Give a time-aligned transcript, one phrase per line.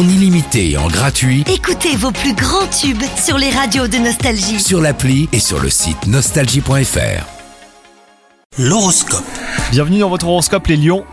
[0.00, 4.58] en illimité et en gratuit Écoutez vos plus grands tubes sur les radios de Nostalgie.
[4.58, 7.26] sur l'appli et sur le site nostalgie.fr.
[8.58, 9.24] L'horoscope.
[9.70, 11.04] Bienvenue dans votre horoscope les lions.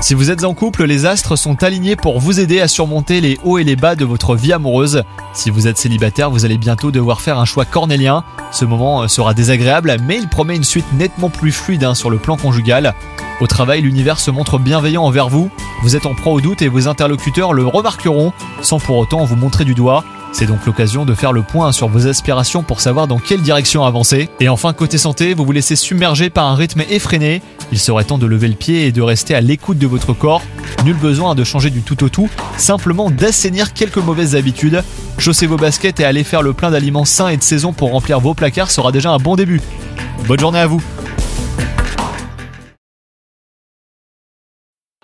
[0.00, 3.38] Si vous êtes en couple, les astres sont alignés pour vous aider à surmonter les
[3.44, 5.02] hauts et les bas de votre vie amoureuse.
[5.34, 8.24] Si vous êtes célibataire, vous allez bientôt devoir faire un choix cornélien.
[8.52, 12.08] Ce moment euh, sera désagréable, mais il promet une suite nettement plus fluide hein, sur
[12.08, 12.94] le plan conjugal.
[13.40, 15.50] Au travail, l'univers se montre bienveillant envers vous.
[15.82, 19.36] Vous êtes en proie au doute et vos interlocuteurs le remarqueront, sans pour autant vous
[19.36, 20.04] montrer du doigt.
[20.32, 23.84] C'est donc l'occasion de faire le point sur vos aspirations pour savoir dans quelle direction
[23.84, 24.28] avancer.
[24.40, 27.40] Et enfin, côté santé, vous vous laissez submerger par un rythme effréné.
[27.72, 30.42] Il serait temps de lever le pied et de rester à l'écoute de votre corps.
[30.84, 32.28] Nul besoin de changer du tout au tout,
[32.58, 34.84] simplement d'assainir quelques mauvaises habitudes.
[35.16, 38.20] Chaussez vos baskets et allez faire le plein d'aliments sains et de saison pour remplir
[38.20, 39.62] vos placards sera déjà un bon début.
[40.26, 40.82] Bonne journée à vous